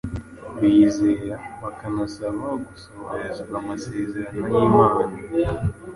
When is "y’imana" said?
4.53-5.07